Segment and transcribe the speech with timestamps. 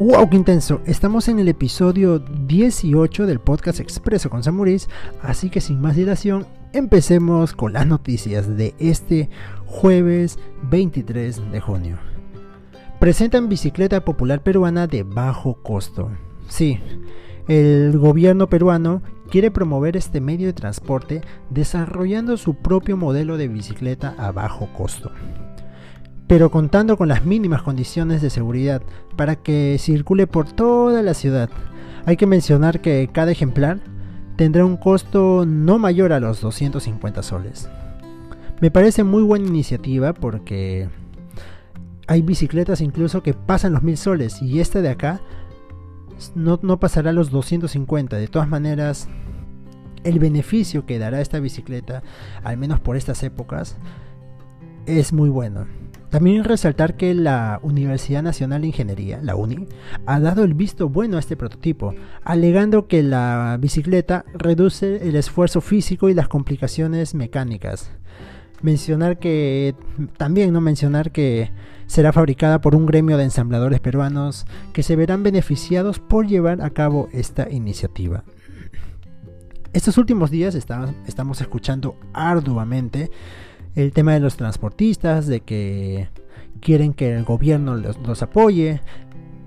[0.00, 0.80] ¡Wow, qué intenso!
[0.86, 4.88] Estamos en el episodio 18 del podcast Expreso con Samuris,
[5.22, 9.28] así que sin más dilación, empecemos con las noticias de este
[9.66, 10.38] jueves
[10.70, 11.98] 23 de junio.
[13.00, 16.12] Presentan bicicleta popular peruana de bajo costo.
[16.46, 16.78] Sí,
[17.48, 24.14] el gobierno peruano quiere promover este medio de transporte desarrollando su propio modelo de bicicleta
[24.16, 25.10] a bajo costo
[26.28, 28.82] pero contando con las mínimas condiciones de seguridad
[29.16, 31.48] para que circule por toda la ciudad.
[32.04, 33.80] Hay que mencionar que cada ejemplar
[34.36, 37.68] tendrá un costo no mayor a los 250 soles.
[38.60, 40.88] Me parece muy buena iniciativa porque
[42.06, 45.20] hay bicicletas incluso que pasan los 1000 soles y esta de acá
[46.34, 48.16] no, no pasará los 250.
[48.16, 49.08] De todas maneras,
[50.04, 52.02] el beneficio que dará esta bicicleta,
[52.44, 53.76] al menos por estas épocas,
[54.86, 55.66] es muy bueno.
[56.10, 59.66] También resaltar que la Universidad Nacional de Ingeniería, la UNI,
[60.06, 65.60] ha dado el visto bueno a este prototipo, alegando que la bicicleta reduce el esfuerzo
[65.60, 67.90] físico y las complicaciones mecánicas.
[68.62, 69.74] Mencionar que
[70.16, 71.52] también no mencionar que
[71.86, 76.70] será fabricada por un gremio de ensambladores peruanos que se verán beneficiados por llevar a
[76.70, 78.24] cabo esta iniciativa.
[79.74, 83.10] Estos últimos días estamos escuchando arduamente
[83.82, 86.08] el tema de los transportistas, de que
[86.60, 88.80] quieren que el gobierno los, apoye,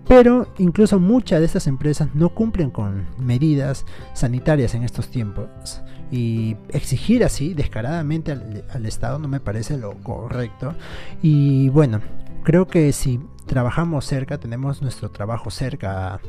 [0.08, 5.82] pero incluso muchas de estas empresas no cumplen con medidas sanitarias en estos tiempos.
[6.12, 10.76] Y exigir así descaradamente al, Estado no me parece lo correcto.
[11.22, 12.02] Y bueno,
[12.44, 16.20] creo que si trabajamos cerca, tenemos nuestro trabajo cerca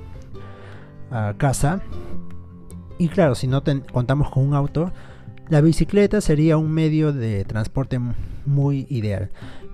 [1.10, 1.82] a, casa.
[2.98, 4.92] Y claro, si no contamos con un auto,
[5.52, 8.00] la bicicleta sería un medio de transporte
[8.46, 9.28] muy ideal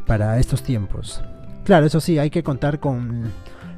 [0.09, 1.23] para estos tiempos.
[1.63, 3.31] Claro, eso sí, hay que contar con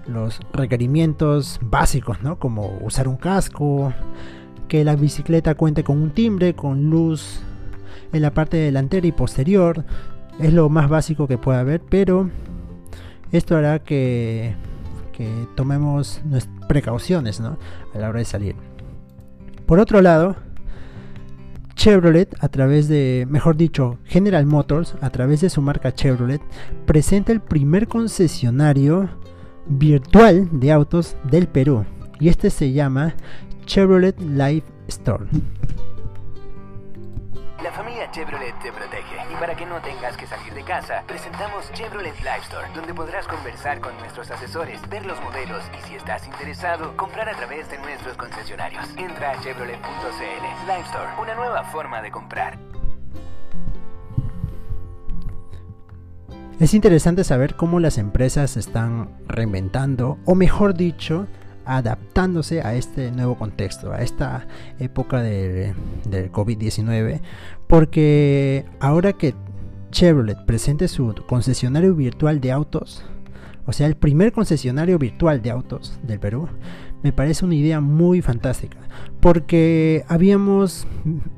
[0.06, 2.38] los requerimientos básicos, ¿no?
[2.38, 3.92] Como usar un casco,
[4.66, 7.42] que la bicicleta cuente con un timbre, con luz
[8.14, 9.84] en la parte delantera y posterior.
[10.38, 12.30] Es lo más básico que puede haber, pero
[13.30, 14.54] esto hará que,
[15.12, 16.22] que tomemos
[16.66, 17.58] precauciones ¿no?
[17.94, 18.54] a la hora de salir.
[19.66, 20.36] Por otro lado,
[21.80, 26.42] Chevrolet, a través de, mejor dicho, General Motors, a través de su marca Chevrolet,
[26.84, 29.08] presenta el primer concesionario
[29.66, 31.86] virtual de autos del Perú.
[32.18, 33.14] Y este se llama
[33.64, 35.24] Chevrolet Live Store.
[38.10, 42.42] Chevrolet te protege y para que no tengas que salir de casa, presentamos Chevrolet Live
[42.42, 47.28] Store, donde podrás conversar con nuestros asesores, ver los modelos y si estás interesado, comprar
[47.28, 48.84] a través de nuestros concesionarios.
[48.96, 50.66] Entra a chevrolet.cl.
[50.66, 52.58] Live Store, una nueva forma de comprar.
[56.58, 61.26] Es interesante saber cómo las empresas están reinventando, o mejor dicho,
[61.64, 64.46] adaptándose a este nuevo contexto, a esta
[64.78, 65.74] época del,
[66.32, 67.20] COVID-19,
[67.66, 69.34] porque ahora que
[69.90, 73.04] Chevrolet presente su concesionario virtual de autos,
[73.66, 76.48] o sea, el primer concesionario virtual de autos del Perú,
[77.02, 78.78] me parece una idea muy fantástica,
[79.20, 80.86] porque habíamos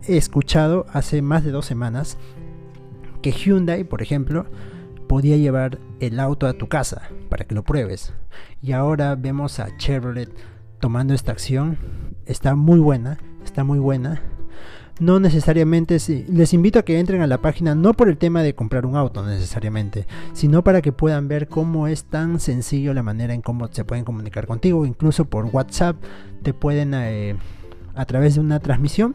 [0.07, 2.19] escuchado hace más de dos semanas
[3.23, 4.47] que Hyundai, por ejemplo,
[5.13, 8.15] podía llevar el auto a tu casa para que lo pruebes.
[8.63, 10.31] Y ahora vemos a Chevrolet
[10.81, 11.77] tomando esta acción.
[12.25, 14.23] Está muy buena, está muy buena.
[15.01, 18.55] No necesariamente, les invito a que entren a la página no por el tema de
[18.55, 23.35] comprar un auto necesariamente, sino para que puedan ver cómo es tan sencillo la manera
[23.35, 25.97] en cómo se pueden comunicar contigo, incluso por WhatsApp
[26.43, 27.37] te pueden eh,
[27.95, 29.15] a través de una transmisión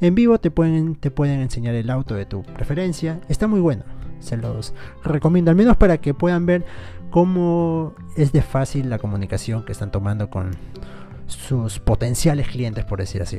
[0.00, 3.20] en vivo te pueden, te pueden enseñar el auto de tu preferencia.
[3.28, 3.84] Está muy bueno
[4.22, 4.74] se los
[5.04, 6.64] recomiendo, al menos para que puedan ver
[7.10, 10.50] cómo es de fácil la comunicación que están tomando con
[11.26, 13.38] sus potenciales clientes, por decir así.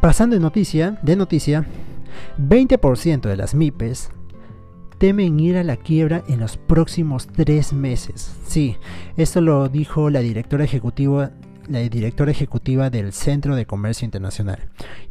[0.00, 1.66] Pasando de noticia, de noticia,
[2.38, 4.10] 20% de las MIPES
[4.98, 8.36] temen ir a la quiebra en los próximos tres meses.
[8.46, 8.76] Sí,
[9.16, 11.32] esto lo dijo la directora ejecutiva
[11.68, 14.58] la directora ejecutiva del Centro de Comercio Internacional.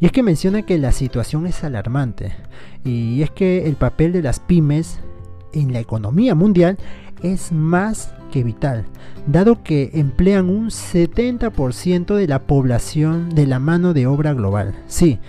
[0.00, 2.32] Y es que menciona que la situación es alarmante
[2.84, 5.00] y es que el papel de las pymes
[5.52, 6.78] en la economía mundial
[7.22, 8.84] es más que vital,
[9.26, 14.74] dado que emplean un 70% de la población de la mano de obra global.
[14.86, 15.20] Sí,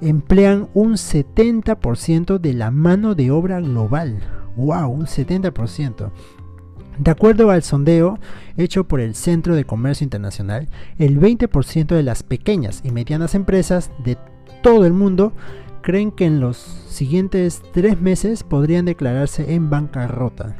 [0.00, 4.20] emplean un 70% de la mano de obra global.
[4.56, 4.90] ¡Wow!
[4.90, 6.10] Un 70%.
[7.02, 8.20] De acuerdo al sondeo
[8.56, 10.68] hecho por el Centro de Comercio Internacional,
[11.00, 14.16] el 20% de las pequeñas y medianas empresas de
[14.62, 15.32] todo el mundo
[15.80, 20.54] creen que en los siguientes tres meses podrían declararse en bancarrota.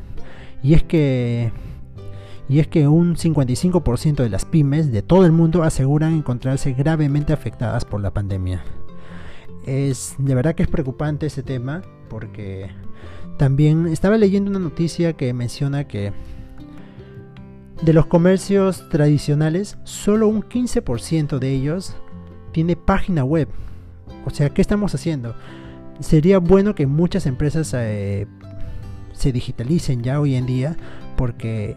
[0.65, 1.53] Y es que
[2.49, 7.33] y es que un 55% de las pymes de todo el mundo aseguran encontrarse gravemente
[7.33, 8.65] afectadas por la pandemia.
[9.65, 12.69] Es de verdad que es preocupante este tema porque
[13.37, 16.13] también estaba leyendo una noticia que menciona que
[17.83, 21.97] de los comercios tradicionales, solo un 15% de ellos
[22.53, 23.49] tiene página web.
[24.25, 25.35] O sea, ¿qué estamos haciendo?
[25.99, 28.27] Sería bueno que muchas empresas eh,
[29.13, 30.77] se digitalicen ya hoy en día
[31.17, 31.77] porque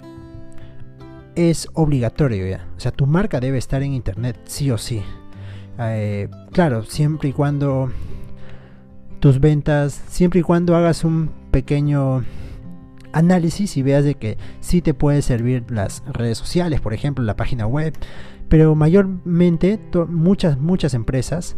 [1.36, 2.68] es obligatorio ya.
[2.78, 5.04] O sea, tu marca debe estar en internet sí o sí.
[5.80, 7.92] Eh, claro, siempre y cuando
[9.20, 12.24] tus ventas, siempre y cuando hagas un pequeño
[13.16, 17.38] análisis y veas de que sí te puede servir las redes sociales, por ejemplo, la
[17.38, 17.94] página web,
[18.50, 19.80] pero mayormente
[20.10, 21.56] muchas muchas empresas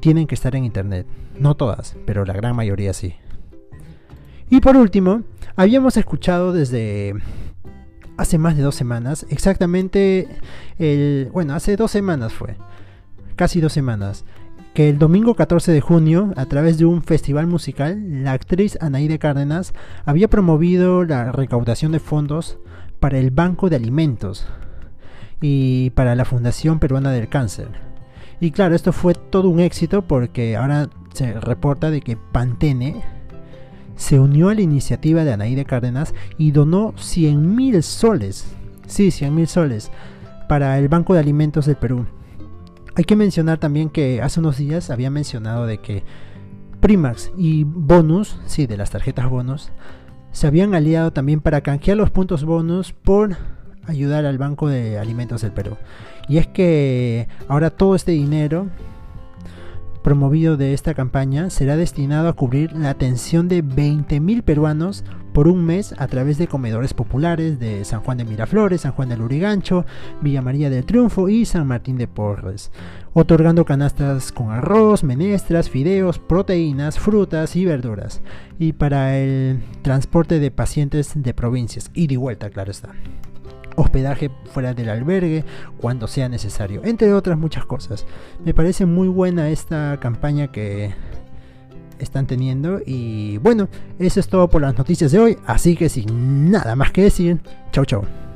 [0.00, 1.06] tienen que estar en internet,
[1.38, 3.14] no todas, pero la gran mayoría sí.
[4.50, 5.22] Y por último,
[5.56, 7.14] habíamos escuchado desde
[8.18, 10.28] hace más de dos semanas, exactamente
[10.78, 12.56] el, bueno, hace dos semanas fue,
[13.34, 14.26] casi dos semanas,
[14.74, 19.18] que el domingo 14 de junio, a través de un festival musical, la actriz Anaíde
[19.18, 19.74] Cárdenas
[20.04, 22.58] había promovido la recaudación de fondos
[23.00, 24.46] para el Banco de Alimentos
[25.40, 27.68] y para la Fundación Peruana del Cáncer.
[28.40, 33.02] Y claro, esto fue todo un éxito porque ahora se reporta de que Pantene
[33.96, 38.46] se unió a la iniciativa de Anaíde Cárdenas y donó 100 mil soles,
[38.86, 39.90] sí, 100 mil soles,
[40.48, 42.06] para el Banco de Alimentos del Perú.
[42.96, 46.02] Hay que mencionar también que hace unos días había mencionado de que
[46.80, 49.70] Primax y Bonus, sí, de las tarjetas bonus,
[50.32, 53.36] se habían aliado también para canjear los puntos bonus por
[53.86, 55.76] ayudar al Banco de Alimentos del Perú.
[56.28, 58.68] Y es que ahora todo este dinero
[60.02, 65.64] promovido de esta campaña será destinado a cubrir la atención de 20.000 peruanos por un
[65.64, 69.84] mes a través de comedores populares de San Juan de Miraflores, San Juan del Lurigancho,
[70.20, 72.72] Villa María del Triunfo y San Martín de Porres,
[73.12, 78.22] otorgando canastas con arroz, menestras, fideos, proteínas, frutas y verduras,
[78.58, 82.90] y para el transporte de pacientes de provincias, y de vuelta, claro está
[83.76, 85.44] hospedaje fuera del albergue
[85.78, 88.06] cuando sea necesario, entre otras muchas cosas.
[88.44, 90.94] Me parece muy buena esta campaña que
[91.98, 93.68] están teniendo y bueno,
[93.98, 97.40] eso es todo por las noticias de hoy, así que sin nada más que decir,
[97.72, 98.29] chau chau.